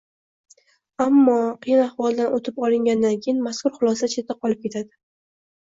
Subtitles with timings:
[1.05, 4.93] Ammo, qiyin ahvoldan o‘tib olingandan keyin, mazkur xulosa chetda qolib ketdi